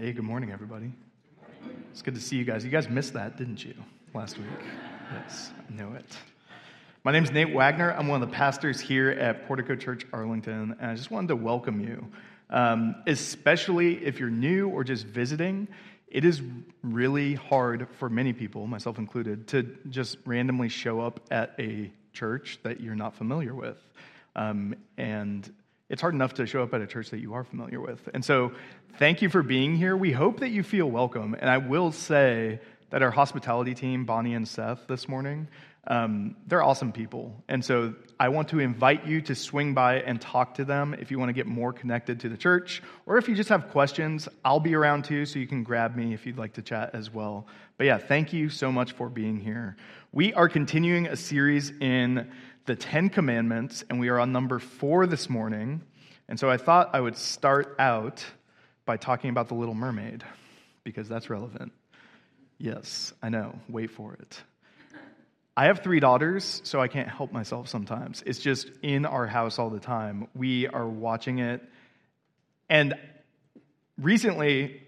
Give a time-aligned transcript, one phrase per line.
[0.00, 0.92] Hey, good morning, everybody.
[1.90, 2.64] It's good to see you guys.
[2.64, 3.74] You guys missed that, didn't you,
[4.14, 4.46] last week?
[5.12, 6.06] Yes, I know it.
[7.02, 7.90] My name is Nate Wagner.
[7.90, 11.36] I'm one of the pastors here at Portico Church Arlington, and I just wanted to
[11.36, 12.06] welcome you.
[12.48, 15.66] Um, especially if you're new or just visiting,
[16.06, 16.42] it is
[16.84, 22.60] really hard for many people, myself included, to just randomly show up at a church
[22.62, 23.78] that you're not familiar with.
[24.36, 25.52] Um, and
[25.88, 28.08] it's hard enough to show up at a church that you are familiar with.
[28.12, 28.52] And so,
[28.98, 29.96] thank you for being here.
[29.96, 31.34] We hope that you feel welcome.
[31.38, 32.60] And I will say
[32.90, 35.48] that our hospitality team, Bonnie and Seth, this morning,
[35.86, 37.42] um, they're awesome people.
[37.48, 41.10] And so, I want to invite you to swing by and talk to them if
[41.10, 44.28] you want to get more connected to the church, or if you just have questions.
[44.44, 47.10] I'll be around too, so you can grab me if you'd like to chat as
[47.10, 47.46] well.
[47.78, 49.76] But yeah, thank you so much for being here.
[50.12, 52.30] We are continuing a series in
[52.68, 55.80] the Ten Commandments, and we are on number four this morning.
[56.28, 58.22] And so I thought I would start out
[58.84, 60.22] by talking about the Little Mermaid,
[60.84, 61.72] because that's relevant.
[62.58, 63.58] Yes, I know.
[63.70, 64.42] Wait for it.
[65.56, 68.22] I have three daughters, so I can't help myself sometimes.
[68.26, 70.28] It's just in our house all the time.
[70.34, 71.62] We are watching it.
[72.68, 72.96] And
[73.96, 74.82] recently,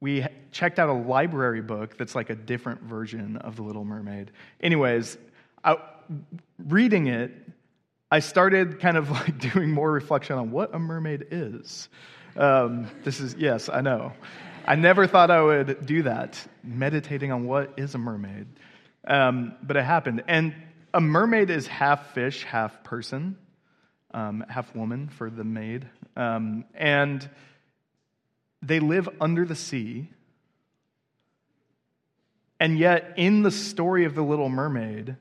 [0.00, 4.32] we checked out a library book that's like a different version of The Little Mermaid.
[4.60, 5.16] Anyways,
[5.62, 5.76] I,
[6.58, 7.32] reading it,
[8.10, 11.88] I started kind of like doing more reflection on what a mermaid is.
[12.36, 14.12] Um, this is, yes, I know.
[14.66, 18.46] I never thought I would do that, meditating on what is a mermaid.
[19.06, 20.24] Um, but it happened.
[20.26, 20.54] And
[20.94, 23.36] a mermaid is half fish, half person,
[24.12, 25.86] um, half woman for the maid.
[26.16, 27.28] Um, and
[28.62, 30.08] they live under the sea.
[32.58, 35.16] And yet, in the story of the Little Mermaid,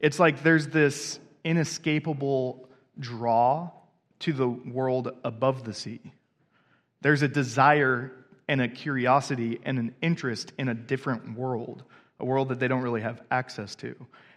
[0.00, 3.70] it's like there's this inescapable draw
[4.20, 6.00] to the world above the sea.
[7.00, 8.12] There's a desire
[8.48, 11.84] and a curiosity and an interest in a different world,
[12.18, 13.94] a world that they don't really have access to.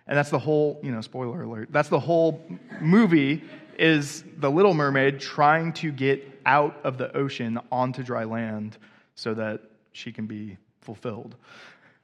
[0.08, 2.41] And that's the whole, you know, spoiler alert, that's the whole
[2.79, 3.44] movie
[3.78, 8.78] is the little mermaid trying to get out of the ocean onto dry land
[9.16, 9.62] so that
[9.94, 11.35] she can be fulfilled.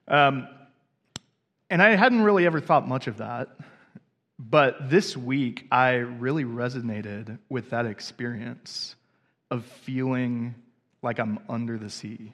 [0.08, 0.48] Um,
[1.70, 3.50] and I hadn't really ever thought much of that.
[4.38, 8.96] But this week, I really resonated with that experience
[9.52, 10.56] of feeling
[11.02, 12.34] like I'm under the sea.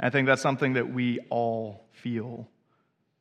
[0.00, 2.48] I think that's something that we all feel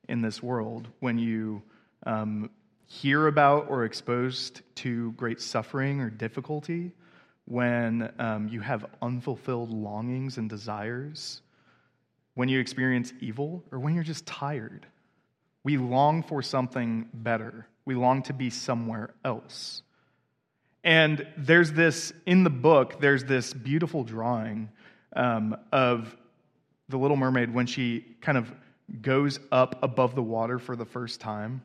[0.10, 1.62] in this world when you
[2.06, 2.50] um,
[2.88, 6.92] hear about or exposed to great suffering or difficulty,
[7.46, 11.42] when um, you have unfulfilled longings and desires,
[12.34, 14.86] when you experience evil, or when you're just tired.
[15.66, 17.66] We long for something better.
[17.86, 19.82] We long to be somewhere else.
[20.84, 24.70] And there's this, in the book, there's this beautiful drawing
[25.16, 26.16] um, of
[26.88, 28.54] the Little Mermaid when she kind of
[29.02, 31.64] goes up above the water for the first time.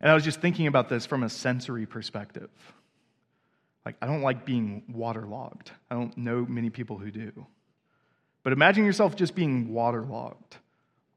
[0.00, 2.48] And I was just thinking about this from a sensory perspective.
[3.84, 5.70] Like, I don't like being waterlogged.
[5.90, 7.46] I don't know many people who do.
[8.42, 10.56] But imagine yourself just being waterlogged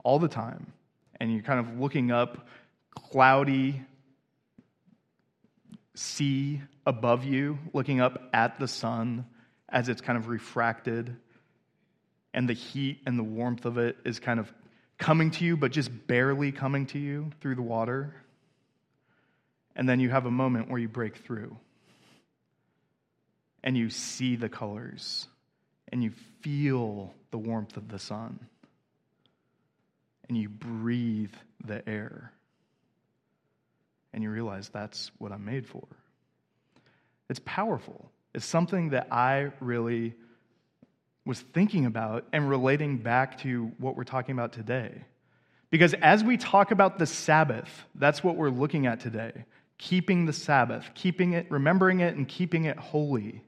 [0.03, 0.73] all the time
[1.19, 2.47] and you're kind of looking up,
[2.95, 3.81] cloudy
[5.95, 9.25] sea above you, looking up at the sun
[9.67, 11.15] as it's kind of refracted,
[12.33, 14.51] and the heat and the warmth of it is kind of
[14.97, 18.13] coming to you, but just barely coming to you through the water.
[19.75, 21.55] And then you have a moment where you break through
[23.63, 25.27] and you see the colors
[25.91, 28.39] and you feel the warmth of the sun
[30.29, 31.33] and you breathe
[31.65, 32.31] the air.
[34.13, 35.85] And you realize that's what I'm made for.
[37.29, 38.09] It's powerful.
[38.33, 40.15] It's something that I really
[41.25, 45.03] was thinking about and relating back to what we're talking about today.
[45.69, 49.45] Because as we talk about the Sabbath, that's what we're looking at today
[49.77, 53.41] keeping the Sabbath, keeping it, remembering it, and keeping it holy.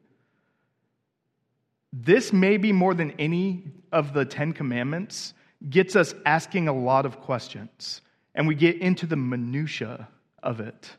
[1.91, 5.33] This may be more than any of the Ten Commandments
[5.69, 8.01] gets us asking a lot of questions,
[8.33, 10.07] and we get into the minutiae
[10.41, 10.89] of it.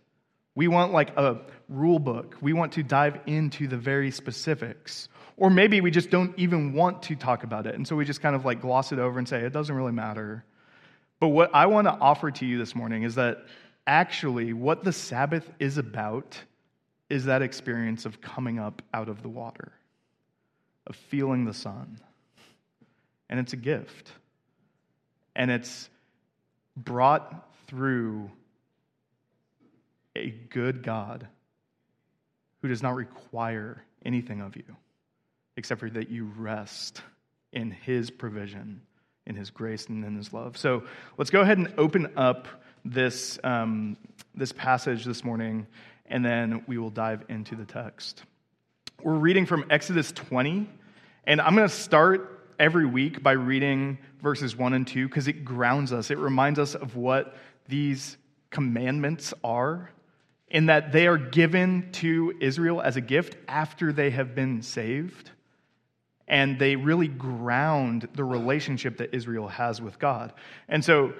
[0.54, 2.36] We want like a rule book.
[2.40, 5.08] We want to dive into the very specifics.
[5.36, 7.74] Or maybe we just don't even want to talk about it.
[7.74, 9.92] And so we just kind of like gloss it over and say, it doesn't really
[9.92, 10.44] matter.
[11.20, 13.38] But what I want to offer to you this morning is that
[13.86, 16.38] actually what the Sabbath is about
[17.08, 19.72] is that experience of coming up out of the water,
[20.86, 21.98] of feeling the sun.
[23.30, 24.12] And it's a gift
[25.34, 25.88] and it's
[26.76, 28.30] brought through
[30.16, 31.26] a good God
[32.60, 34.76] who does not require anything of you
[35.56, 37.02] except for that you rest
[37.52, 38.80] in His provision,
[39.26, 40.56] in His grace, and in His love.
[40.56, 40.84] So
[41.18, 42.48] let's go ahead and open up
[42.84, 43.96] this, um,
[44.34, 45.66] this passage this morning,
[46.06, 48.24] and then we will dive into the text.
[49.02, 50.68] We're reading from Exodus 20,
[51.24, 55.44] and I'm going to start every week by reading verses 1 and 2 because it
[55.44, 56.10] grounds us.
[56.10, 57.36] It reminds us of what
[57.68, 58.16] these
[58.50, 59.90] commandments are,
[60.48, 65.30] in that they are given to Israel as a gift after they have been saved.
[66.28, 70.32] And they really ground the relationship that Israel has with God.
[70.68, 71.14] And so,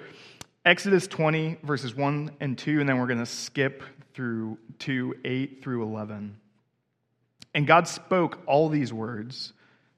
[0.65, 3.83] Exodus 20, verses 1 and 2, and then we're going to skip
[4.13, 6.37] through to 8 through 11.
[7.53, 9.53] And God spoke all these words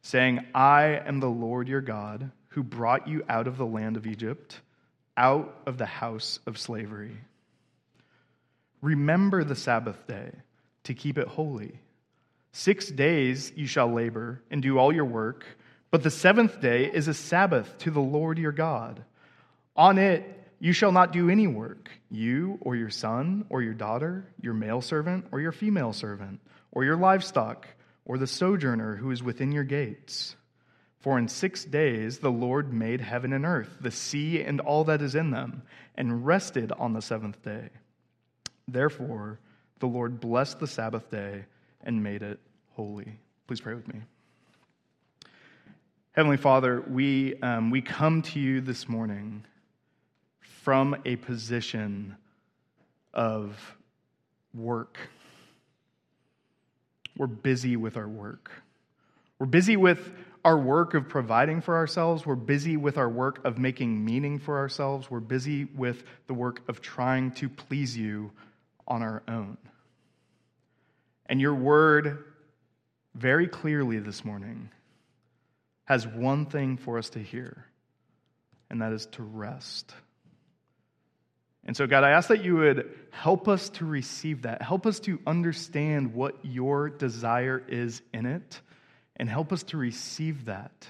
[0.06, 4.06] saying, I am the Lord your God who brought you out of the land of
[4.06, 4.62] Egypt,
[5.18, 7.18] out of the house of slavery.
[8.84, 10.32] Remember the Sabbath day
[10.84, 11.80] to keep it holy.
[12.52, 15.44] Six days you shall labor and do all your work,
[15.90, 19.04] but the seventh day is a Sabbath to the Lord your God.
[19.76, 20.24] On it
[20.60, 24.82] you shall not do any work, you or your son or your daughter, your male
[24.82, 26.42] servant or your female servant,
[26.72, 27.68] or your livestock
[28.06, 30.36] or the sojourner who is within your gates.
[31.00, 35.02] For in six days the Lord made heaven and earth, the sea and all that
[35.02, 35.64] is in them,
[35.96, 37.70] and rested on the seventh day.
[38.68, 39.40] Therefore,
[39.80, 41.46] the Lord blessed the Sabbath day
[41.84, 42.40] and made it
[42.72, 43.20] holy.
[43.48, 44.02] Please pray with me.
[46.14, 49.44] Heavenly Father, we, um, we come to you this morning
[50.40, 52.16] from a position
[53.14, 53.78] of
[54.54, 54.98] work
[57.18, 58.52] we're busy with our work.
[59.40, 60.12] We're busy with
[60.44, 62.26] our work of providing for ourselves.
[62.26, 65.10] We're busy with our work of making meaning for ourselves.
[65.10, 68.32] We're busy with the work of trying to please you
[68.88, 69.58] on our own.
[71.26, 72.24] And your word,
[73.16, 74.70] very clearly this morning,
[75.86, 77.66] has one thing for us to hear,
[78.70, 79.94] and that is to rest.
[81.66, 84.62] And so, God, I ask that you would help us to receive that.
[84.62, 88.62] Help us to understand what your desire is in it,
[89.18, 90.88] and help us to receive that.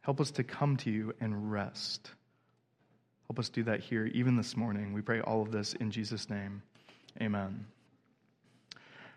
[0.00, 2.10] Help us to come to you and rest.
[3.28, 4.92] Help us do that here, even this morning.
[4.92, 6.62] We pray all of this in Jesus' name.
[7.20, 7.66] Amen.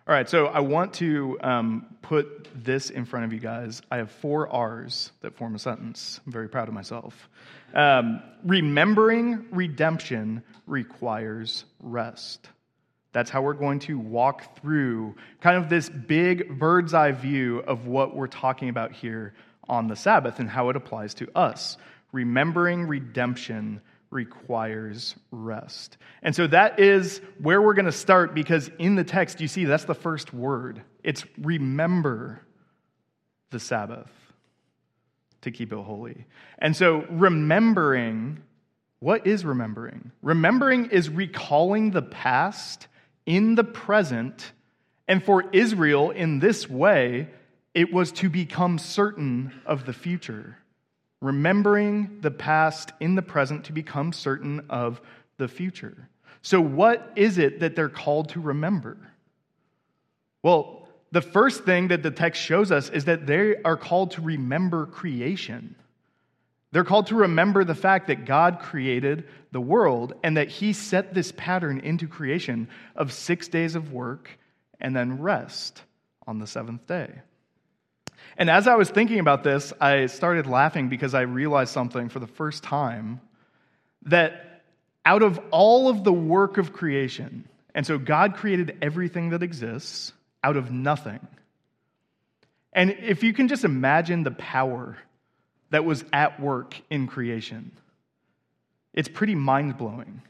[0.05, 3.81] All right, so I want to um, put this in front of you guys.
[3.89, 6.19] I have four R's that form a sentence.
[6.25, 7.29] I'm very proud of myself.
[7.73, 12.49] Um, remembering redemption requires rest.
[13.13, 17.87] That's how we're going to walk through kind of this big bird's eye view of
[17.87, 19.33] what we're talking about here
[19.69, 21.77] on the Sabbath and how it applies to us.
[22.11, 23.79] Remembering redemption
[24.13, 25.97] requires rest.
[26.21, 29.65] And so that is where we're going to start because in the text, you see,
[29.65, 30.81] that's the first word.
[31.03, 32.41] It's remember
[33.49, 34.11] the Sabbath
[35.41, 36.25] to keep it holy.
[36.59, 38.41] And so remembering,
[38.99, 40.11] what is remembering?
[40.21, 42.87] Remembering is recalling the past
[43.25, 44.53] in the present.
[45.07, 47.29] And for Israel, in this way,
[47.73, 50.57] it was to become certain of the future
[51.23, 55.01] remembering the past in the present to become certain of
[55.37, 56.09] the future.
[56.41, 58.97] So, what is it that they're called to remember?
[60.43, 64.21] Well, the first thing that the text shows us is that they are called to
[64.21, 65.75] remember creation.
[66.71, 71.13] They're called to remember the fact that God created the world and that He set
[71.13, 74.29] this pattern into creation of six days of work
[74.81, 75.83] and then rest
[76.27, 77.11] on the seventh day.
[78.37, 82.19] And as I was thinking about this, I started laughing because I realized something for
[82.19, 83.21] the first time
[84.03, 84.63] that
[85.05, 90.13] out of all of the work of creation, and so God created everything that exists
[90.43, 91.19] out of nothing.
[92.71, 94.97] And if you can just imagine the power
[95.69, 97.71] that was at work in creation,
[98.93, 100.21] it's pretty mind blowing.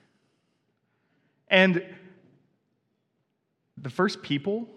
[1.48, 1.84] And
[3.78, 4.68] the first people,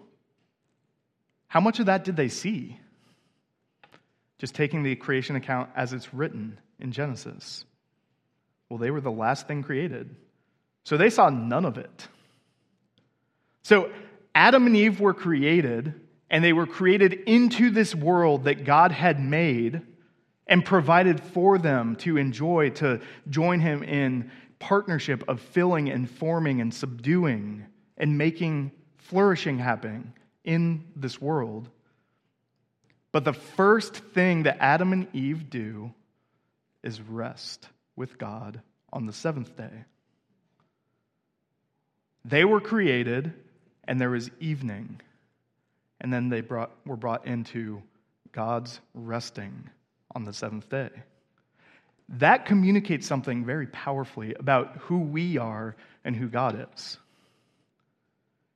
[1.47, 2.79] how much of that did they see?
[4.37, 7.65] Just taking the creation account as it's written in Genesis.
[8.69, 10.15] Well, they were the last thing created.
[10.83, 12.07] So they saw none of it.
[13.63, 13.91] So
[14.35, 15.93] Adam and Eve were created,
[16.29, 19.81] and they were created into this world that God had made
[20.45, 26.61] and provided for them to enjoy, to join Him in partnership of filling and forming
[26.61, 27.65] and subduing
[27.97, 30.13] and making flourishing happening
[30.43, 31.69] in this world.
[33.11, 35.93] But the first thing that Adam and Eve do
[36.83, 38.61] is rest with God
[38.91, 39.85] on the seventh day.
[42.25, 43.33] They were created,
[43.85, 45.01] and there was evening.
[46.01, 47.81] And then they brought, were brought into
[48.31, 49.69] God's resting
[50.13, 50.89] on the seventh day.
[52.09, 56.97] That communicates something very powerfully about who we are and who God is.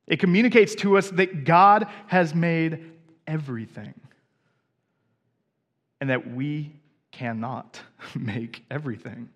[0.08, 2.92] It communicates to us that God has made
[3.26, 3.94] everything
[6.02, 6.74] and that we
[7.12, 7.80] cannot
[8.16, 9.30] make everything.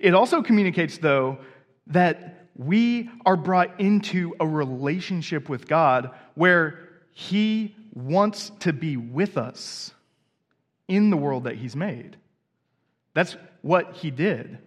[0.00, 1.38] It also communicates, though,
[1.88, 9.36] that we are brought into a relationship with God where He wants to be with
[9.36, 9.92] us
[10.88, 12.16] in the world that He's made.
[13.14, 14.58] That's what He did.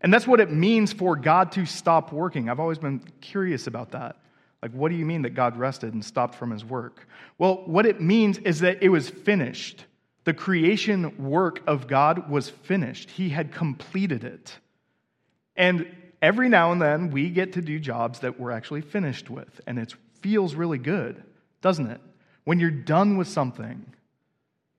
[0.00, 2.48] And that's what it means for God to stop working.
[2.48, 4.16] I've always been curious about that.
[4.60, 7.06] Like, what do you mean that God rested and stopped from his work?
[7.38, 9.84] Well, what it means is that it was finished.
[10.24, 14.56] The creation work of God was finished, He had completed it.
[15.56, 15.86] And
[16.20, 19.78] every now and then we get to do jobs that we're actually finished with, and
[19.78, 21.22] it feels really good,
[21.60, 22.00] doesn't it?
[22.44, 23.84] When you're done with something,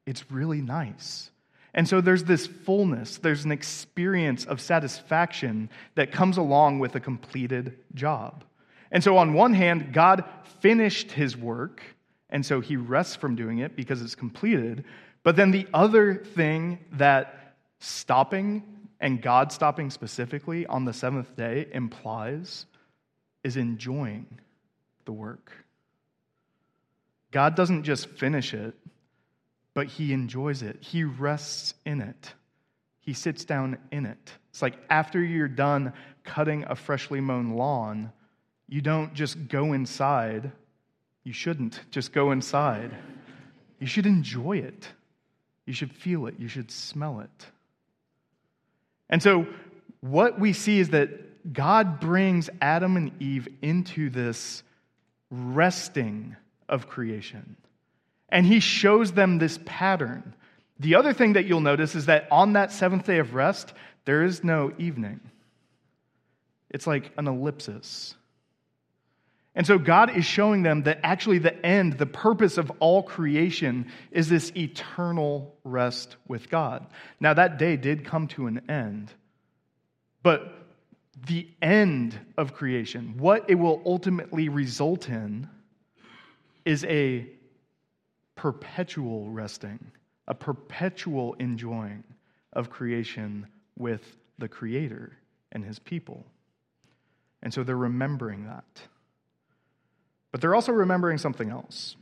[0.06, 1.30] it's really nice.
[1.74, 7.00] And so there's this fullness, there's an experience of satisfaction that comes along with a
[7.00, 8.44] completed job.
[8.92, 10.24] And so, on one hand, God
[10.60, 11.82] finished his work,
[12.30, 14.86] and so he rests from doing it because it's completed.
[15.24, 18.64] But then the other thing that stopping
[19.00, 22.66] and God stopping specifically on the seventh day implies
[23.44, 24.26] is enjoying
[25.06, 25.52] the work.
[27.32, 28.76] God doesn't just finish it,
[29.74, 30.78] but he enjoys it.
[30.82, 32.34] He rests in it.
[33.02, 34.32] He sits down in it.
[34.52, 38.14] It's like after you're done cutting a freshly mown lawn,
[38.70, 40.52] you don't just go inside.
[41.24, 42.96] You shouldn't just go inside.
[43.80, 44.88] You should enjoy it.
[45.66, 46.36] You should feel it.
[46.40, 47.46] You should smell it.
[49.10, 49.48] And so,
[50.02, 54.64] what we see is that God brings Adam and Eve into this
[55.30, 56.36] resting
[56.70, 57.56] of creation.
[58.30, 60.36] And he shows them this pattern.
[60.80, 63.74] The other thing that you'll notice is that on that seventh day of rest,
[64.06, 65.20] there is no evening.
[66.70, 68.16] It's like an ellipsis.
[69.56, 73.92] And so God is showing them that actually the end, the purpose of all creation
[74.12, 76.88] is this eternal rest with God.
[77.20, 79.14] Now, that day did come to an end,
[80.24, 80.66] but
[81.28, 85.48] the end of creation, what it will ultimately result in,
[86.66, 87.28] is a
[88.36, 89.92] perpetual resting,
[90.28, 92.04] a perpetual enjoying
[92.54, 93.46] of creation
[93.78, 95.16] with the Creator
[95.52, 96.26] and His people.
[97.44, 98.66] And so they're remembering that.
[100.34, 101.96] But they're also remembering something else.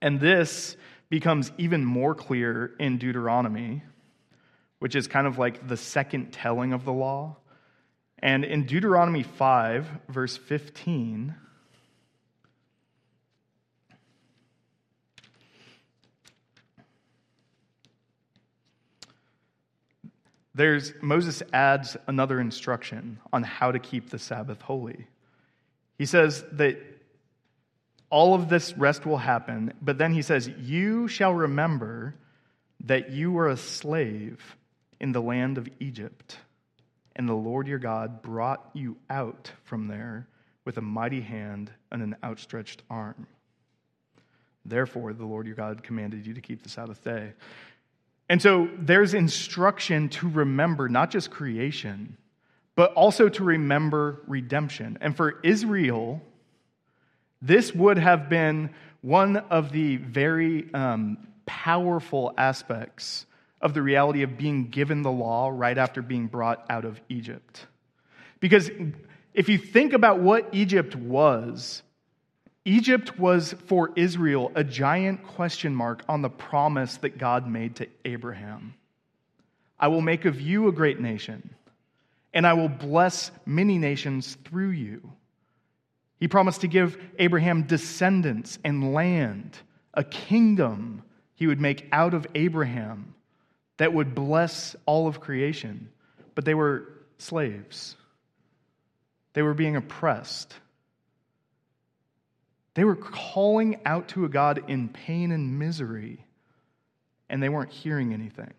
[0.00, 0.78] And this
[1.10, 3.82] becomes even more clear in Deuteronomy,
[4.78, 7.36] which is kind of like the second telling of the law.
[8.18, 11.34] And in Deuteronomy 5, verse 15,
[20.54, 25.08] there's Moses adds another instruction on how to keep the Sabbath holy.
[25.98, 26.93] He says that
[28.10, 29.72] all of this rest will happen.
[29.82, 32.14] But then he says, You shall remember
[32.84, 34.56] that you were a slave
[35.00, 36.38] in the land of Egypt,
[37.16, 40.28] and the Lord your God brought you out from there
[40.64, 43.26] with a mighty hand and an outstretched arm.
[44.64, 47.32] Therefore, the Lord your God commanded you to keep the Sabbath day.
[48.28, 52.16] And so there's instruction to remember not just creation,
[52.74, 54.98] but also to remember redemption.
[55.00, 56.22] And for Israel,
[57.44, 58.70] this would have been
[59.02, 63.26] one of the very um, powerful aspects
[63.60, 67.66] of the reality of being given the law right after being brought out of Egypt.
[68.40, 68.70] Because
[69.34, 71.82] if you think about what Egypt was,
[72.64, 77.88] Egypt was for Israel a giant question mark on the promise that God made to
[78.04, 78.74] Abraham
[79.78, 81.54] I will make of you a great nation,
[82.32, 85.12] and I will bless many nations through you.
[86.24, 89.58] He promised to give Abraham descendants and land,
[89.92, 91.02] a kingdom
[91.34, 93.14] he would make out of Abraham
[93.76, 95.90] that would bless all of creation.
[96.34, 96.88] But they were
[97.18, 97.94] slaves,
[99.34, 100.54] they were being oppressed.
[102.72, 106.24] They were calling out to a God in pain and misery,
[107.28, 108.54] and they weren't hearing anything.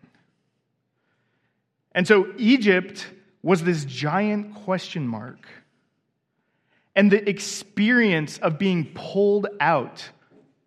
[1.90, 3.08] And so Egypt
[3.42, 5.48] was this giant question mark
[6.96, 10.08] and the experience of being pulled out,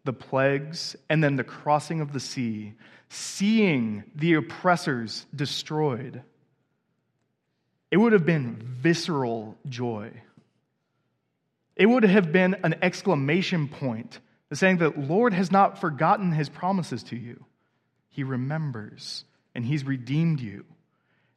[0.05, 2.75] the plagues, and then the crossing of the sea,
[3.09, 6.21] seeing the oppressors destroyed,
[7.89, 10.11] it would have been visceral joy.
[11.75, 14.19] It would have been an exclamation point
[14.53, 17.43] saying that Lord has not forgotten his promises to you.
[18.09, 20.65] He remembers, and He's redeemed you.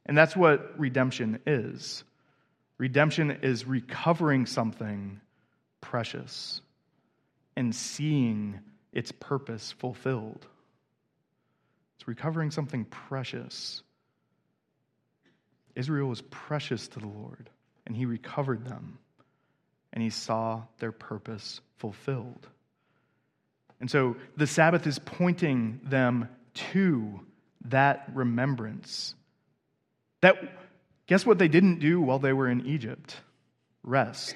[0.05, 2.03] And that's what redemption is.
[2.77, 5.21] Redemption is recovering something
[5.81, 6.61] precious
[7.55, 8.59] and seeing
[8.91, 10.47] its purpose fulfilled.
[11.97, 13.83] It's recovering something precious.
[15.75, 17.49] Israel was precious to the Lord,
[17.85, 18.99] and he recovered them,
[19.91, 22.47] and he saw their purpose fulfilled.
[23.79, 26.29] And so the Sabbath is pointing them
[26.71, 27.19] to
[27.65, 29.15] that remembrance.
[30.21, 30.62] That
[31.07, 33.17] guess what they didn't do while they were in Egypt?
[33.83, 34.35] Rest.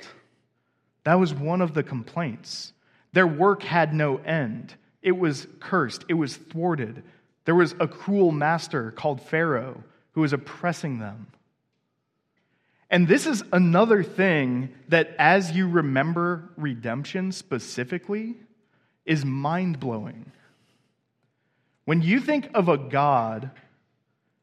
[1.04, 2.74] That was one of the complaints.
[3.14, 4.76] Their work had no end.
[5.02, 7.04] It was cursed, it was thwarted.
[7.46, 11.28] There was a cruel master called Pharaoh who was oppressing them.
[12.90, 18.36] And this is another thing that, as you remember redemption specifically,
[19.06, 20.32] is mind blowing.
[21.86, 23.52] When you think of a God,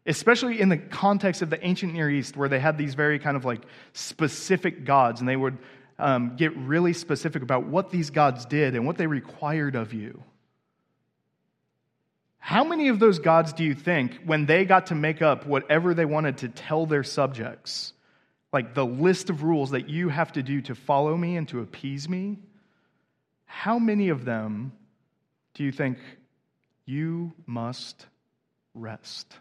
[0.06, 3.36] especially in the context of the ancient Near East, where they had these very kind
[3.36, 5.58] of like specific gods, and they would
[5.98, 10.22] um, get really specific about what these gods did and what they required of you.
[12.38, 15.94] How many of those gods do you think, when they got to make up whatever
[15.94, 17.94] they wanted to tell their subjects,
[18.52, 21.60] like the list of rules that you have to do to follow me and to
[21.60, 22.38] appease me,
[23.46, 24.72] how many of them
[25.54, 25.96] do you think
[26.84, 28.06] you must
[28.74, 29.38] rest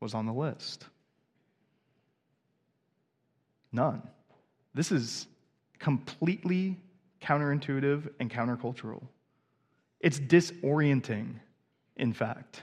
[0.00, 0.84] was on the list?
[3.72, 4.02] None.
[4.74, 5.26] This is
[5.78, 6.76] completely
[7.22, 9.02] counterintuitive and countercultural.
[10.00, 11.34] It's disorienting
[11.98, 12.62] in fact.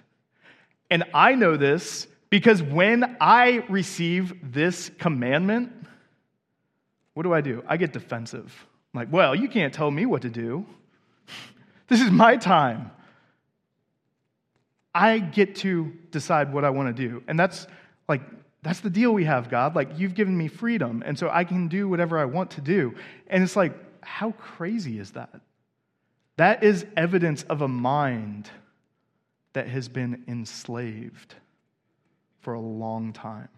[0.89, 5.71] And I know this because when I receive this commandment,
[7.13, 7.63] what do I do?
[7.67, 8.65] I get defensive.
[8.93, 10.65] I'm like, well, you can't tell me what to do.
[11.87, 12.89] This is my time.
[14.95, 17.21] I get to decide what I want to do.
[17.27, 17.67] And that's
[18.07, 18.21] like,
[18.63, 19.75] that's the deal we have, God.
[19.75, 22.95] Like, you've given me freedom, and so I can do whatever I want to do.
[23.27, 25.41] And it's like, how crazy is that?
[26.37, 28.49] That is evidence of a mind
[29.53, 31.35] that has been enslaved
[32.39, 33.49] for a long time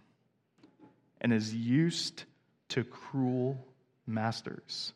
[1.22, 2.24] and is used
[2.70, 3.58] to cruel
[4.06, 4.94] masters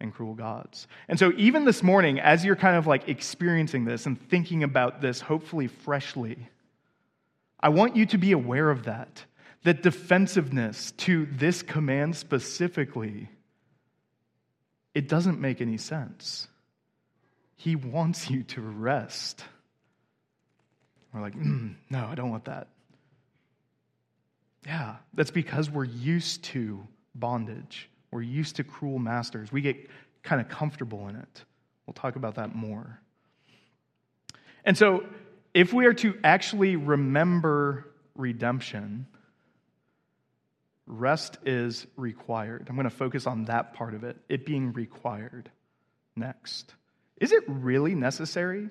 [0.00, 0.88] and cruel gods.
[1.08, 5.00] And so, even this morning, as you're kind of like experiencing this and thinking about
[5.00, 6.48] this, hopefully freshly,
[7.60, 9.24] I want you to be aware of that.
[9.64, 13.28] That defensiveness to this command specifically,
[14.94, 16.48] it doesn't make any sense.
[17.56, 19.44] He wants you to rest.
[21.12, 22.68] We're like, mm, no, I don't want that.
[24.64, 27.90] Yeah, that's because we're used to bondage.
[28.10, 29.52] We're used to cruel masters.
[29.52, 29.88] We get
[30.22, 31.44] kind of comfortable in it.
[31.86, 33.00] We'll talk about that more.
[34.64, 35.04] And so,
[35.54, 39.06] if we are to actually remember redemption,
[40.86, 42.66] rest is required.
[42.68, 45.50] I'm going to focus on that part of it, it being required
[46.16, 46.74] next.
[47.20, 48.68] Is it really necessary?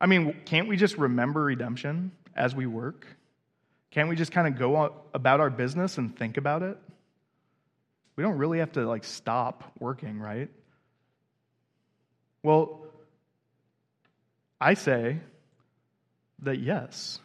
[0.00, 3.06] I mean, can't we just remember redemption as we work?
[3.90, 6.78] Can't we just kind of go about our business and think about it?
[8.16, 10.48] We don't really have to like stop working, right?
[12.42, 12.86] Well,
[14.60, 15.18] I say
[16.40, 17.20] that yes,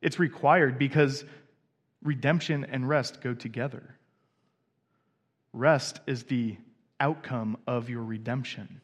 [0.00, 1.24] it's required because
[2.02, 3.96] redemption and rest go together.
[5.52, 6.56] Rest is the
[7.00, 8.80] outcome of your redemption.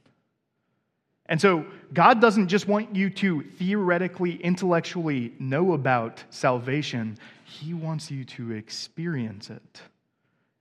[1.26, 8.10] And so, God doesn't just want you to theoretically, intellectually know about salvation, He wants
[8.10, 9.82] you to experience it.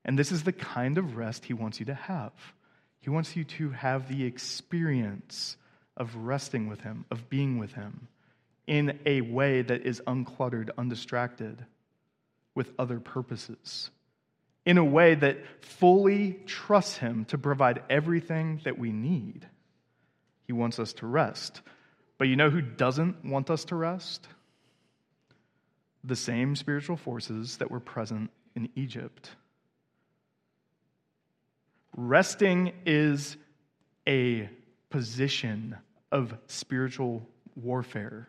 [0.04, 2.34] And this is the kind of rest He wants you to have.
[3.02, 5.58] He wants you to have the experience
[5.98, 8.08] of resting with Him, of being with Him,
[8.68, 11.66] in a way that is uncluttered, undistracted,
[12.54, 13.90] with other purposes,
[14.66, 19.48] in a way that fully trusts Him to provide everything that we need.
[20.46, 21.62] He wants us to rest.
[22.18, 24.28] But you know who doesn't want us to rest?
[26.04, 29.32] The same spiritual forces that were present in Egypt.
[31.96, 33.38] Resting is
[34.08, 34.50] a
[34.90, 35.76] position
[36.12, 38.28] of spiritual warfare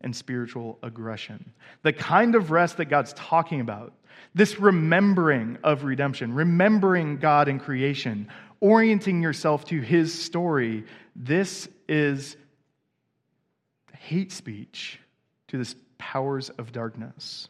[0.00, 1.52] and spiritual aggression.
[1.82, 3.92] The kind of rest that God's talking about,
[4.34, 8.28] this remembering of redemption, remembering God in creation,
[8.60, 10.84] orienting yourself to his story,
[11.16, 12.36] this is
[13.92, 14.98] hate speech
[15.48, 17.48] to the powers of darkness.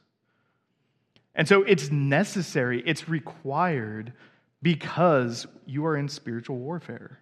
[1.35, 4.12] And so it's necessary, it's required
[4.62, 7.20] because you are in spiritual warfare.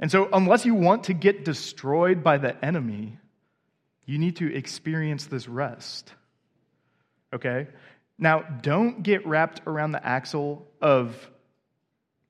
[0.00, 3.18] And so, unless you want to get destroyed by the enemy,
[4.06, 6.12] You need to experience this rest.
[7.32, 7.68] Okay?
[8.18, 11.16] Now, don't get wrapped around the axle of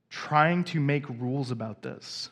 [0.08, 2.30] trying to make rules about this.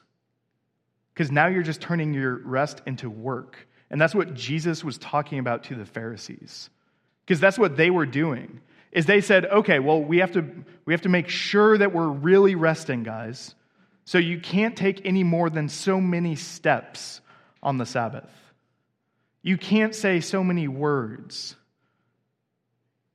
[1.12, 3.68] Because now you're just turning your rest into work.
[3.90, 6.70] And that's what Jesus was talking about to the Pharisees.
[7.26, 8.60] Because that's what they were doing.
[8.92, 10.44] Is they said, "Okay, well, we have to
[10.84, 13.54] we have to make sure that we're really resting, guys.
[14.04, 17.20] So you can't take any more than so many steps
[17.62, 18.30] on the Sabbath.
[19.42, 21.56] You can't say so many words.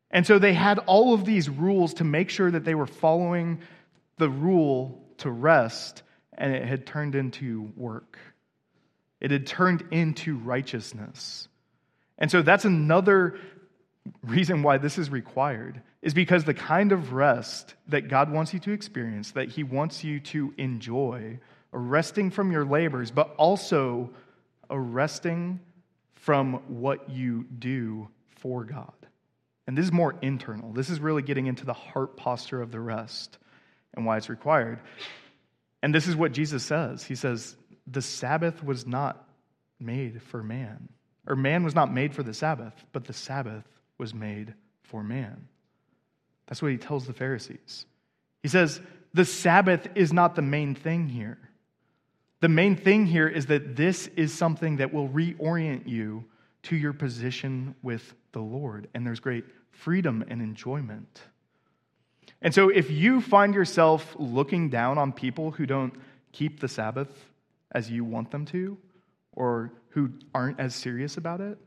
[0.09, 3.59] And so they had all of these rules to make sure that they were following
[4.17, 8.17] the rule to rest, and it had turned into work.
[9.19, 11.47] It had turned into righteousness.
[12.17, 13.37] And so that's another
[14.23, 18.59] reason why this is required is because the kind of rest that God wants you
[18.61, 21.39] to experience, that He wants you to enjoy,
[21.73, 24.09] a resting from your labors, but also
[24.69, 25.59] a resting
[26.15, 28.93] from what you do for God.
[29.65, 30.71] And this is more internal.
[30.71, 33.37] This is really getting into the heart posture of the rest
[33.93, 34.79] and why it's required.
[35.83, 39.27] And this is what Jesus says He says, The Sabbath was not
[39.79, 40.89] made for man,
[41.27, 43.65] or man was not made for the Sabbath, but the Sabbath
[43.97, 45.47] was made for man.
[46.47, 47.85] That's what he tells the Pharisees.
[48.41, 48.81] He says,
[49.13, 51.37] The Sabbath is not the main thing here.
[52.39, 56.25] The main thing here is that this is something that will reorient you
[56.63, 58.87] to your position with the Lord.
[58.93, 61.21] And there's great freedom and enjoyment.
[62.41, 65.93] And so, if you find yourself looking down on people who don't
[66.31, 67.09] keep the Sabbath
[67.71, 68.77] as you want them to,
[69.33, 71.57] or who aren't as serious about it,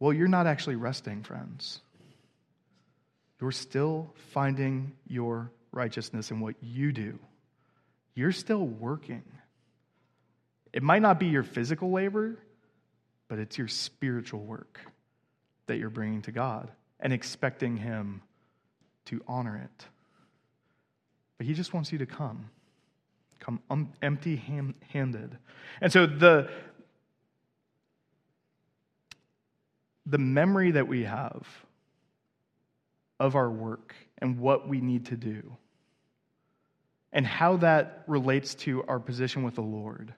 [0.00, 1.80] well, you're not actually resting, friends.
[3.40, 7.18] You're still finding your righteousness in what you do.
[8.14, 9.22] You're still working.
[10.72, 12.36] It might not be your physical labor,
[13.28, 14.80] but it's your spiritual work
[15.66, 18.22] that you're bringing to God and expecting Him
[19.06, 19.86] to honor it.
[21.36, 22.50] But He just wants you to come,
[23.38, 24.42] come um, empty
[24.92, 25.38] handed.
[25.80, 26.50] And so the,
[30.08, 31.46] the memory that we have
[33.20, 35.56] of our work and what we need to do
[37.12, 40.14] and how that relates to our position with the Lord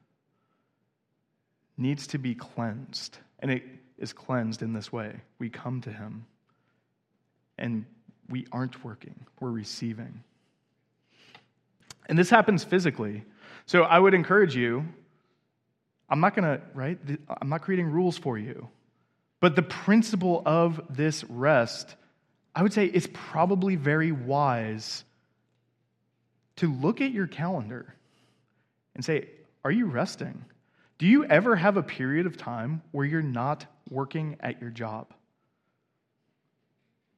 [1.77, 3.19] needs to be cleansed.
[3.41, 3.63] And it
[3.99, 5.21] is cleansed in this way.
[5.39, 6.27] We come to Him
[7.59, 7.85] and
[8.29, 10.23] we aren't working, we're receiving.
[12.07, 13.25] And this happens physically.
[13.67, 14.85] So I would encourage you,
[16.09, 16.99] I'm not going to, right?
[17.41, 18.69] I'm not creating rules for you.
[19.41, 21.95] But the principle of this rest,
[22.55, 25.05] I would say it's probably very wise
[26.57, 27.95] to look at your calendar
[28.95, 29.29] and say,
[29.65, 30.45] Are you resting?
[30.99, 35.07] Do you ever have a period of time where you're not working at your job?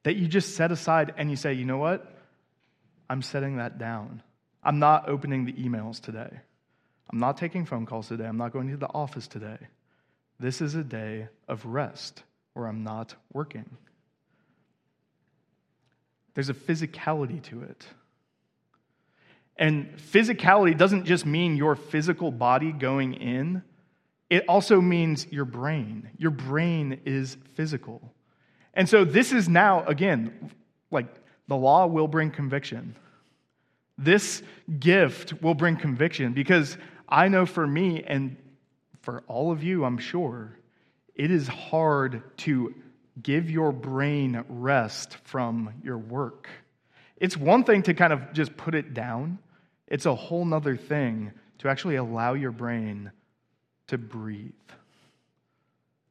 [0.04, 2.08] That you just set aside and you say, You know what?
[3.10, 4.22] I'm setting that down.
[4.62, 6.30] I'm not opening the emails today.
[7.12, 8.26] I'm not taking phone calls today.
[8.26, 9.58] I'm not going to the office today.
[10.42, 12.24] This is a day of rest
[12.54, 13.76] where I'm not working.
[16.34, 17.86] There's a physicality to it.
[19.56, 23.62] And physicality doesn't just mean your physical body going in,
[24.30, 26.10] it also means your brain.
[26.18, 28.12] Your brain is physical.
[28.74, 30.50] And so this is now, again,
[30.90, 31.06] like
[31.46, 32.96] the law will bring conviction.
[33.96, 34.42] This
[34.80, 36.76] gift will bring conviction because
[37.08, 38.36] I know for me and
[39.02, 40.56] for all of you, I'm sure,
[41.14, 42.74] it is hard to
[43.22, 46.48] give your brain rest from your work.
[47.18, 49.38] It's one thing to kind of just put it down,
[49.86, 53.12] it's a whole nother thing to actually allow your brain
[53.88, 54.52] to breathe,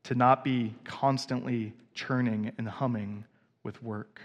[0.03, 3.25] to not be constantly churning and humming
[3.63, 4.21] with work.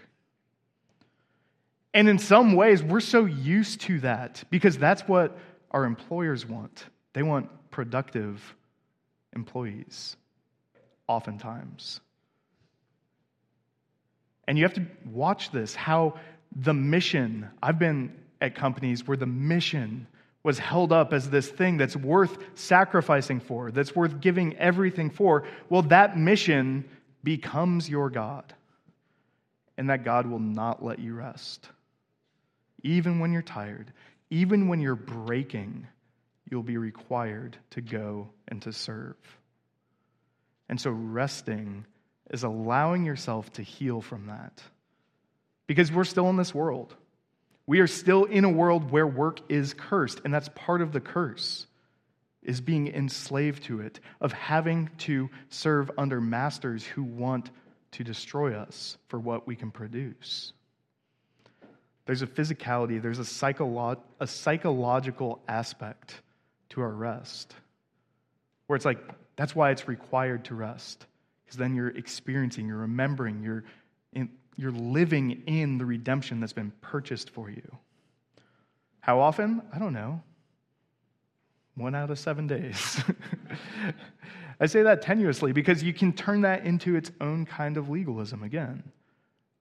[1.95, 5.39] And in some ways, we're so used to that because that's what
[5.71, 6.85] our employers want.
[7.17, 8.55] They want productive
[9.35, 10.19] employees
[11.09, 12.03] oftentimes.
[14.47, 16.19] And you have to watch this how
[16.55, 20.07] the mission, I've been at companies where the mission
[20.43, 25.45] was held up as this thing that's worth sacrificing for, that's worth giving everything for.
[25.71, 26.85] Well, that mission
[27.25, 28.53] becomes your God,
[29.79, 31.71] and that God will not let you rest.
[32.83, 33.91] Even when you're tired,
[34.29, 35.87] even when you're breaking,
[36.51, 39.17] you'll be required to go and to serve.
[40.69, 41.87] And so resting
[42.31, 44.63] is allowing yourself to heal from that.
[45.67, 46.95] Because we're still in this world.
[47.67, 51.01] We are still in a world where work is cursed, and that's part of the
[51.01, 51.67] curse.
[52.47, 57.51] is being enslaved to it, of having to serve under masters who want
[57.91, 60.53] to destroy us for what we can produce.
[62.07, 66.21] There's a physicality, there's a, psycholo- a psychological aspect
[66.77, 67.55] to our rest
[68.67, 68.99] where it's like,
[69.37, 71.07] that's why it's required to rest.
[71.45, 73.65] Because then you're experiencing, you're remembering, you're,
[74.13, 77.79] in, you're living in the redemption that's been purchased for you.
[79.01, 79.63] How often?
[79.73, 80.23] I don't know.
[81.77, 83.01] One out of seven days.
[84.61, 88.43] I say that tenuously because you can turn that into its own kind of legalism
[88.43, 88.83] again.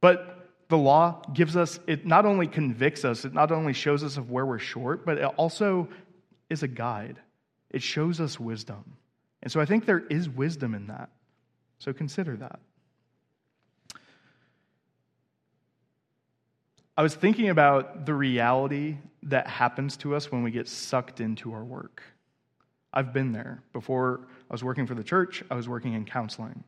[0.02, 4.18] But the law gives us, it not only convicts us, it not only shows us
[4.18, 5.90] of where we're short, but it also
[6.50, 7.20] is a guide.
[7.72, 8.98] It shows us wisdom.
[9.44, 11.10] And so I think there is wisdom in that.
[11.80, 12.60] So consider that.
[16.98, 21.52] I was thinking about the reality that happens to us when we get sucked into
[21.54, 22.02] our work.
[22.94, 23.62] I've been there.
[23.74, 26.64] Before I was working for the church, I was working in counseling.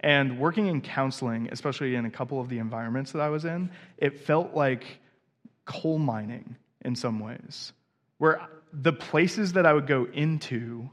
[0.00, 3.70] And working in counseling, especially in a couple of the environments that I was in,
[3.96, 4.98] it felt like
[5.64, 7.72] coal mining in some ways,
[8.18, 8.40] where
[8.72, 10.90] the places that I would go into,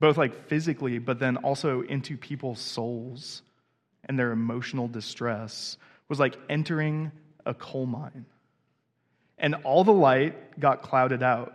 [0.00, 3.42] both like physically, but then also into people's souls
[4.04, 5.76] and their emotional distress,
[6.08, 7.10] was like entering
[7.44, 8.26] a coal mine.
[9.38, 11.54] And all the light got clouded out.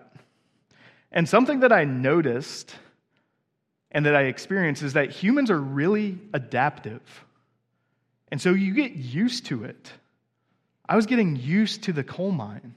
[1.11, 2.75] And something that I noticed
[3.91, 7.01] and that I experienced is that humans are really adaptive.
[8.29, 9.91] And so you get used to it.
[10.87, 12.75] I was getting used to the coal mine.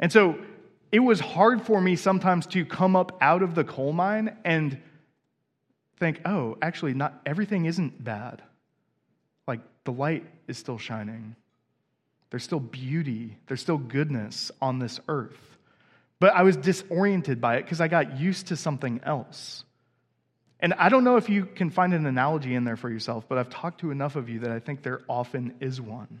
[0.00, 0.38] And so
[0.90, 4.80] it was hard for me sometimes to come up out of the coal mine and
[5.98, 8.42] think, oh, actually, not everything isn't bad.
[9.46, 11.36] Like the light is still shining.
[12.30, 15.38] There's still beauty, there's still goodness on this earth.
[16.20, 19.64] But I was disoriented by it because I got used to something else.
[20.60, 23.38] And I don't know if you can find an analogy in there for yourself, but
[23.38, 26.20] I've talked to enough of you that I think there often is one.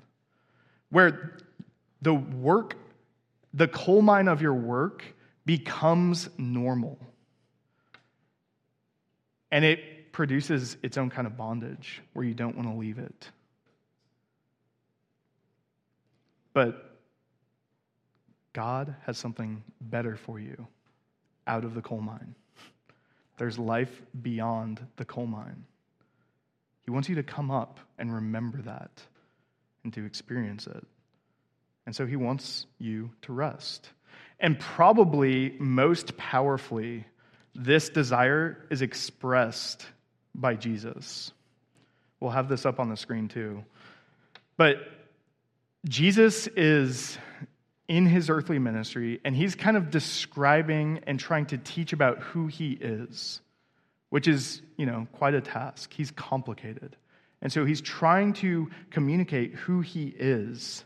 [0.90, 1.36] Where
[2.00, 2.76] the work,
[3.58, 5.04] the coal mine of your work
[5.44, 6.96] becomes normal.
[9.50, 13.30] And it produces its own kind of bondage where you don't want to leave it.
[16.52, 16.98] But
[18.52, 20.66] God has something better for you
[21.48, 22.34] out of the coal mine.
[23.38, 25.64] There's life beyond the coal mine.
[26.84, 29.02] He wants you to come up and remember that
[29.82, 30.86] and to experience it.
[31.88, 33.88] And so he wants you to rest.
[34.38, 37.06] And probably most powerfully,
[37.54, 39.86] this desire is expressed
[40.34, 41.32] by Jesus.
[42.20, 43.64] We'll have this up on the screen too.
[44.58, 44.76] But
[45.88, 47.16] Jesus is
[47.88, 52.48] in his earthly ministry, and he's kind of describing and trying to teach about who
[52.48, 53.40] he is,
[54.10, 55.90] which is, you know, quite a task.
[55.94, 56.96] He's complicated.
[57.40, 60.84] And so he's trying to communicate who he is.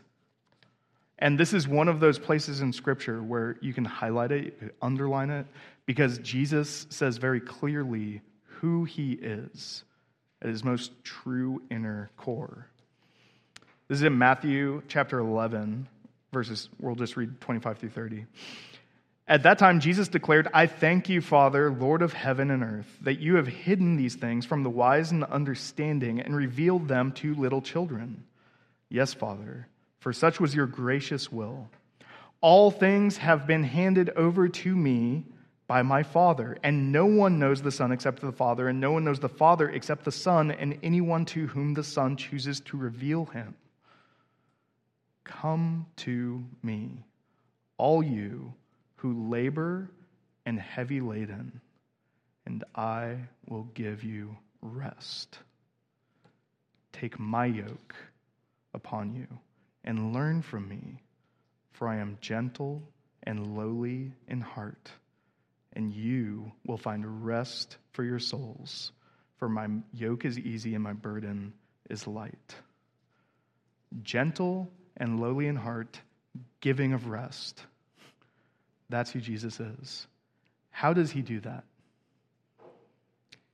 [1.23, 4.71] And this is one of those places in Scripture where you can highlight it, can
[4.81, 5.45] underline it,
[5.85, 8.19] because Jesus says very clearly
[8.59, 9.85] who he is
[10.41, 12.67] at his most true inner core.
[13.87, 15.87] This is in Matthew chapter 11,
[16.33, 18.25] verses, we'll just read 25 through 30.
[19.25, 23.19] At that time, Jesus declared, I thank you, Father, Lord of heaven and earth, that
[23.19, 27.33] you have hidden these things from the wise and the understanding and revealed them to
[27.33, 28.25] little children.
[28.89, 29.69] Yes, Father,
[30.03, 31.69] for such was your gracious will.
[32.41, 35.23] All things have been handed over to me
[35.65, 39.05] by my Father, and no one knows the Son except the Father, and no one
[39.05, 43.23] knows the Father except the Son, and anyone to whom the Son chooses to reveal
[43.27, 43.55] him.
[45.23, 47.05] Come to me,
[47.77, 48.53] all you
[48.97, 49.89] who labor
[50.45, 51.61] and heavy laden,
[52.45, 53.15] and I
[53.47, 55.39] will give you rest.
[56.91, 57.95] Take my yoke
[58.73, 59.39] upon you
[59.83, 61.01] and learn from me,
[61.71, 62.83] for I am gentle
[63.23, 64.91] and lowly in heart,
[65.73, 68.91] and you will find rest for your souls.
[69.37, 71.53] For my yoke is easy and my burden
[71.89, 72.55] is light.
[74.01, 75.99] Gentle and lowly in heart,
[76.61, 77.61] giving of rest.
[78.89, 80.07] That's who Jesus is.
[80.69, 81.63] How does he do that?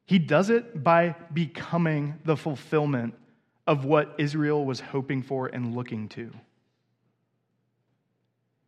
[0.05, 3.13] He does it by becoming the fulfillment
[3.69, 6.31] of what Israel was hoping for and looking to.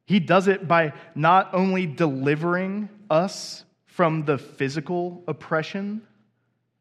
[0.06, 6.04] He does it by not only delivering us from the physical oppression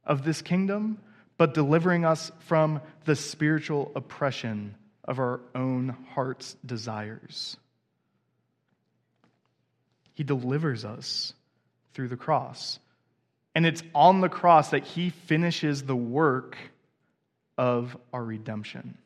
[0.04, 0.98] of this kingdom,
[1.38, 7.56] but delivering us from the spiritual oppression of our own heart's desires.
[10.12, 11.32] He delivers us
[11.94, 12.78] through the cross.
[13.54, 16.58] And it's on the cross that he finishes the work
[17.60, 18.96] of our redemption.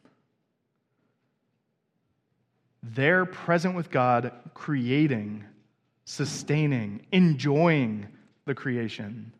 [2.85, 5.43] They're present with God, creating,
[6.05, 8.07] sustaining, enjoying
[8.45, 9.33] the creation.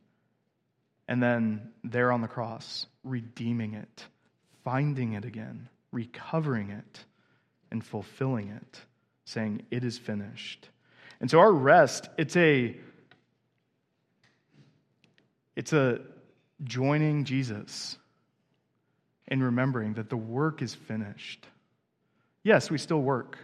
[1.07, 4.05] And then there on the cross, redeeming it,
[4.64, 7.05] finding it again, recovering it,
[7.70, 8.81] and fulfilling it,
[9.27, 10.68] saying, It is finished.
[11.20, 12.77] And so our rest, it's a
[15.55, 16.00] it's a
[16.64, 17.96] joining Jesus
[19.28, 21.46] and remembering that the work is finished.
[22.42, 23.38] Yes, we still work.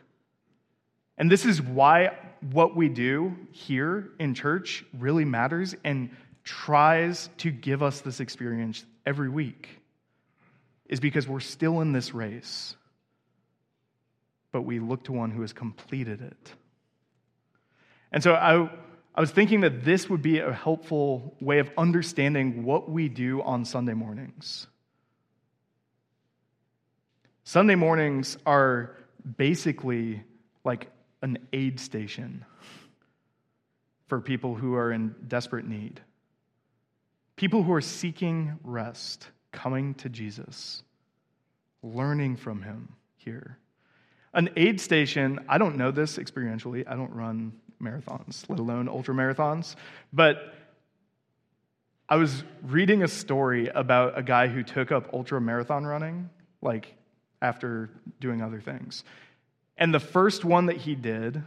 [1.17, 2.17] And this is why
[2.53, 6.11] what we do here in church really matters and
[6.45, 9.69] tries to give us this experience every week,
[10.87, 12.75] is because we're still in this race,
[14.53, 16.53] but we look to one who has completed it.
[18.13, 18.71] And so I,
[19.15, 23.43] I was thinking that this would be a helpful way of understanding what we do
[23.43, 24.67] on Sunday mornings.
[27.45, 28.97] Sunday mornings are
[29.37, 30.23] basically
[30.65, 30.91] like
[31.23, 32.45] an aid station
[34.09, 36.01] for people who are in desperate need.
[37.37, 40.83] People who are seeking rest, coming to Jesus,
[41.83, 43.59] learning from him here.
[44.35, 46.85] An aid station, I don't know this experientially.
[46.87, 49.75] I don't run marathons, let alone ultra marathons.
[50.13, 50.55] But
[52.09, 56.29] I was reading a story about a guy who took up ultra marathon running,
[56.61, 56.95] like
[57.43, 59.05] after doing other things.
[59.77, 61.43] And the first one that he did,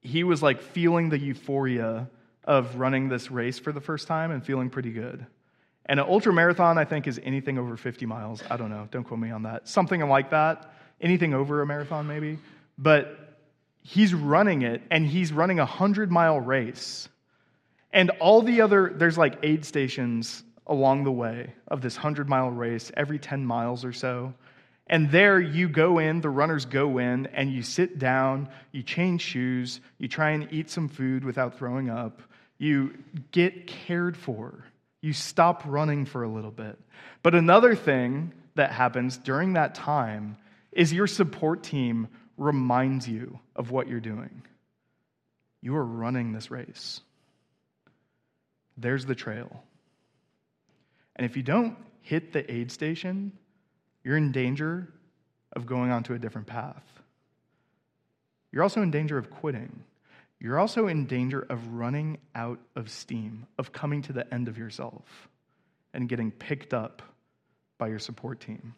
[0.00, 2.08] he was like feeling the euphoria
[2.44, 5.26] of running this race for the first time and feeling pretty good.
[5.86, 8.42] And an ultra marathon, I think, is anything over 50 miles.
[8.48, 8.88] I don't know.
[8.90, 9.68] Don't quote me on that.
[9.68, 10.72] Something like that.
[11.00, 12.38] Anything over a marathon, maybe.
[12.78, 13.36] But
[13.82, 17.08] he's running it and he's running a 100 mile race.
[17.92, 22.50] And all the other, there's like aid stations along the way of this 100 mile
[22.50, 24.32] race every 10 miles or so.
[24.92, 29.22] And there you go in, the runners go in, and you sit down, you change
[29.22, 32.20] shoes, you try and eat some food without throwing up,
[32.58, 32.98] you
[33.30, 34.66] get cared for,
[35.00, 36.78] you stop running for a little bit.
[37.22, 40.36] But another thing that happens during that time
[40.72, 44.42] is your support team reminds you of what you're doing.
[45.62, 47.00] You are running this race.
[48.76, 49.64] There's the trail.
[51.16, 53.32] And if you don't hit the aid station,
[54.04, 54.88] you're in danger
[55.52, 56.84] of going onto a different path.
[58.50, 59.84] You're also in danger of quitting.
[60.40, 64.58] You're also in danger of running out of steam, of coming to the end of
[64.58, 65.28] yourself
[65.94, 67.02] and getting picked up
[67.78, 68.74] by your support team.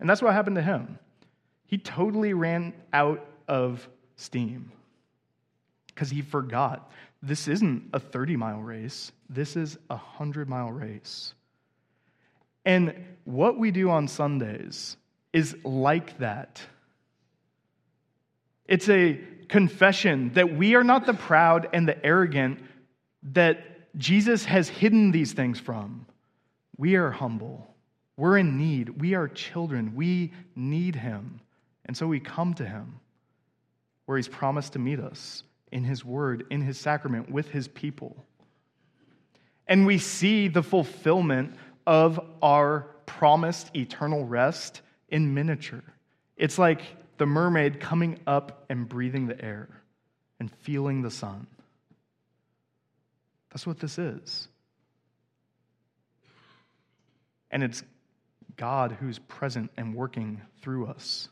[0.00, 0.98] And that's what happened to him.
[1.66, 4.72] He totally ran out of steam
[5.86, 6.90] because he forgot
[7.22, 11.34] this isn't a 30 mile race, this is a 100 mile race.
[12.68, 12.92] And
[13.24, 14.98] what we do on Sundays
[15.32, 16.60] is like that.
[18.66, 22.60] It's a confession that we are not the proud and the arrogant
[23.32, 26.04] that Jesus has hidden these things from.
[26.76, 27.74] We are humble.
[28.18, 29.00] We're in need.
[29.00, 29.94] We are children.
[29.94, 31.40] We need him.
[31.86, 33.00] And so we come to him
[34.04, 38.26] where he's promised to meet us in his word, in his sacrament, with his people.
[39.66, 41.54] And we see the fulfillment
[41.88, 45.82] of our promised eternal rest in miniature.
[46.36, 46.82] It's like
[47.16, 49.70] the mermaid coming up and breathing the air
[50.38, 51.46] and feeling the sun.
[53.48, 54.48] That's what this is.
[57.50, 57.82] And it's
[58.58, 61.30] God who's present and working through us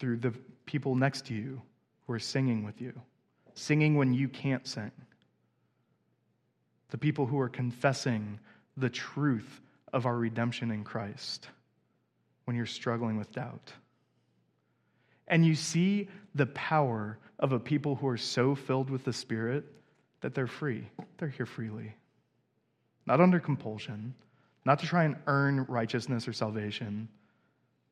[0.00, 0.32] through the
[0.66, 1.62] people next to you
[2.04, 3.00] who are singing with you,
[3.54, 4.90] singing when you can't sing,
[6.90, 8.40] the people who are confessing
[8.78, 9.60] the truth
[9.92, 11.48] of our redemption in Christ
[12.44, 13.72] when you're struggling with doubt.
[15.26, 19.64] And you see the power of a people who are so filled with the Spirit
[20.20, 20.88] that they're free.
[21.18, 21.94] They're here freely,
[23.06, 24.14] not under compulsion,
[24.64, 27.08] not to try and earn righteousness or salvation,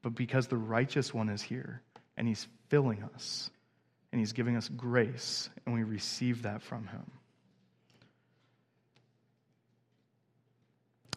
[0.03, 1.83] but because the righteous one is here
[2.17, 3.51] and He's filling us,
[4.13, 7.11] and He's giving us grace, and we receive that from Him.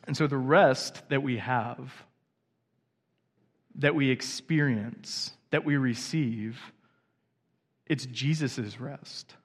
[0.09, 1.93] And so the rest that we have,
[3.75, 6.59] that we experience, that we receive,
[7.85, 9.35] it's Jesus' rest.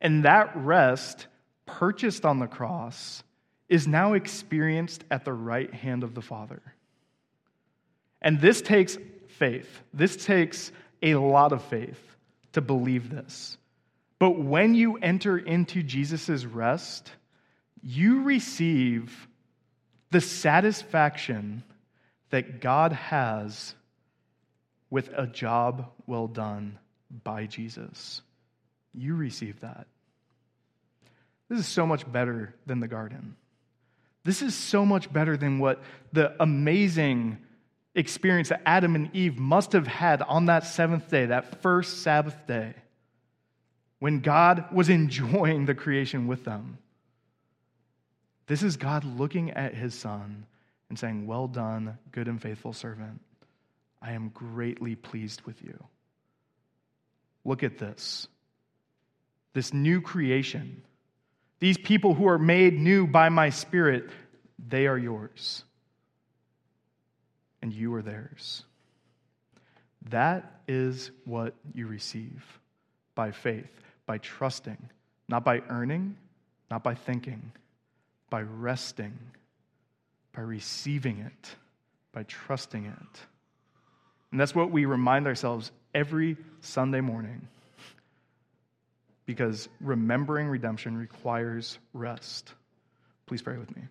[0.00, 1.26] And that rest,
[1.66, 3.22] purchased on the cross,
[3.68, 6.62] is now experienced at the right hand of the Father.
[8.22, 9.82] And this takes faith.
[9.92, 10.72] This takes
[11.02, 12.00] a lot of faith
[12.52, 13.58] to believe this.
[14.18, 17.12] But when you enter into Jesus' rest,
[17.82, 19.28] you receive
[20.10, 21.62] the satisfaction
[22.30, 23.74] that God has
[24.90, 26.78] with a job well done
[27.24, 28.22] by Jesus.
[28.94, 29.86] You receive that.
[31.48, 33.36] This is so much better than the garden.
[34.24, 37.38] This is so much better than what the amazing
[37.94, 42.46] experience that Adam and Eve must have had on that seventh day, that first Sabbath
[42.46, 42.74] day,
[43.98, 46.78] when God was enjoying the creation with them.
[48.48, 50.46] This is God looking at his son
[50.88, 53.20] and saying, Well done, good and faithful servant.
[54.02, 55.78] I am greatly pleased with you.
[57.44, 58.26] Look at this
[59.52, 60.82] this new creation.
[61.58, 64.08] These people who are made new by my Spirit,
[64.68, 65.64] they are yours.
[67.60, 68.62] And you are theirs.
[70.10, 72.44] That is what you receive
[73.16, 73.72] by faith,
[74.06, 74.78] by trusting,
[75.28, 76.16] not by earning,
[76.70, 77.50] not by thinking,
[78.30, 79.18] by resting,
[80.34, 81.54] by receiving it,
[82.12, 83.20] by trusting it.
[84.30, 87.48] And that's what we remind ourselves every Sunday morning.
[89.26, 92.52] Because remembering redemption requires rest.
[93.26, 93.82] Please pray with me.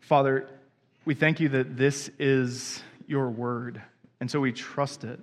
[0.00, 0.48] Father,
[1.04, 3.80] we thank you that this is your word,
[4.20, 5.18] and so we trust it.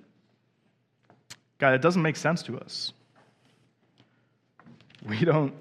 [1.59, 2.93] God, it doesn't make sense to us.
[5.07, 5.53] We don't,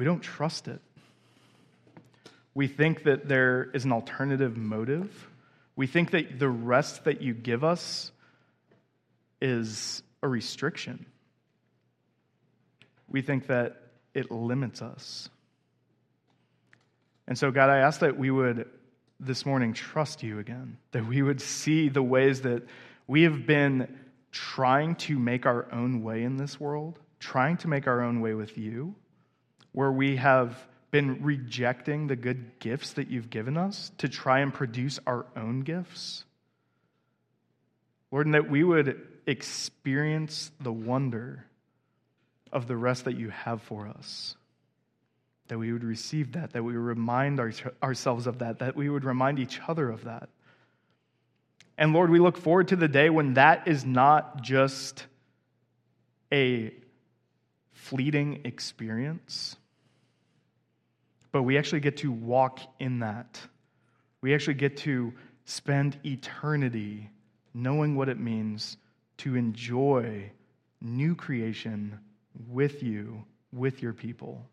[0.00, 0.80] we don't trust it.
[2.54, 5.28] We think that there is an alternative motive.
[5.76, 8.10] We think that the rest that you give us
[9.42, 11.04] is a restriction.
[13.10, 15.28] We think that it limits us.
[17.28, 18.70] And so, God, I ask that we would
[19.20, 22.62] this morning trust you again, that we would see the ways that
[23.06, 23.98] we have been
[24.32, 28.32] trying to make our own way in this world, trying to make our own way
[28.32, 28.94] with you,
[29.72, 30.56] where we have
[30.90, 35.60] been rejecting the good gifts that you've given us to try and produce our own
[35.60, 36.24] gifts.
[38.10, 41.46] Lord, and that we would experience the wonder
[42.52, 44.36] of the rest that you have for us.
[45.48, 47.52] That we would receive that, that we would remind our,
[47.82, 50.28] ourselves of that, that we would remind each other of that.
[51.78, 55.06] And Lord, we look forward to the day when that is not just
[56.32, 56.72] a
[57.72, 59.56] fleeting experience,
[61.32, 63.40] but we actually get to walk in that.
[64.20, 65.12] We actually get to
[65.44, 67.10] spend eternity
[67.54, 68.76] knowing what it means
[69.18, 70.30] to enjoy
[70.80, 71.98] new creation
[72.48, 74.46] with you, with your people.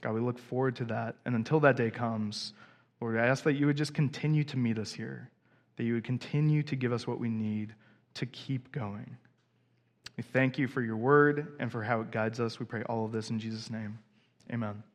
[0.00, 1.16] God, we look forward to that.
[1.24, 2.52] And until that day comes,
[3.00, 5.30] Lord, I ask that you would just continue to meet us here,
[5.76, 7.74] that you would continue to give us what we need
[8.14, 9.16] to keep going.
[10.16, 12.60] We thank you for your word and for how it guides us.
[12.60, 13.98] We pray all of this in Jesus' name.
[14.52, 14.93] Amen.